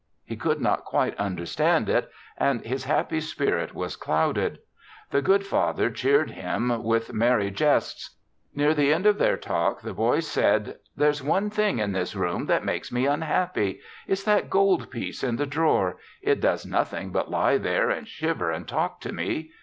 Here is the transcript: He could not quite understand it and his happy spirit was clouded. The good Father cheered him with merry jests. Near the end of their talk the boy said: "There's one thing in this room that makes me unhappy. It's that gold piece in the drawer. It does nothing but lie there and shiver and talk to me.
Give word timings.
He 0.25 0.35
could 0.35 0.59
not 0.59 0.83
quite 0.83 1.15
understand 1.17 1.87
it 1.87 2.09
and 2.35 2.65
his 2.65 2.85
happy 2.85 3.21
spirit 3.21 3.75
was 3.75 3.95
clouded. 3.95 4.57
The 5.11 5.21
good 5.21 5.45
Father 5.45 5.91
cheered 5.91 6.31
him 6.31 6.81
with 6.83 7.13
merry 7.13 7.51
jests. 7.51 8.17
Near 8.55 8.73
the 8.73 8.91
end 8.91 9.05
of 9.05 9.19
their 9.19 9.37
talk 9.37 9.81
the 9.83 9.93
boy 9.93 10.21
said: 10.21 10.79
"There's 10.95 11.21
one 11.21 11.51
thing 11.51 11.77
in 11.77 11.91
this 11.91 12.15
room 12.15 12.47
that 12.47 12.65
makes 12.65 12.91
me 12.91 13.05
unhappy. 13.05 13.79
It's 14.07 14.23
that 14.23 14.49
gold 14.49 14.89
piece 14.89 15.23
in 15.23 15.35
the 15.35 15.45
drawer. 15.45 15.97
It 16.23 16.41
does 16.41 16.65
nothing 16.65 17.11
but 17.11 17.29
lie 17.29 17.59
there 17.59 17.91
and 17.91 18.07
shiver 18.07 18.49
and 18.49 18.67
talk 18.67 19.01
to 19.01 19.11
me. 19.13 19.51